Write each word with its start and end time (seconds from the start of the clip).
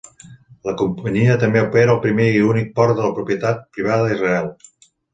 La 0.69 0.73
companyia 0.81 1.35
també 1.43 1.61
opera 1.67 1.95
el 1.97 2.01
primer 2.07 2.27
i 2.39 2.43
únic 2.55 2.75
port 2.81 2.97
de 3.03 3.13
propietat 3.21 3.65
privada 3.79 4.09
a 4.11 4.21
Israel. 4.21 4.55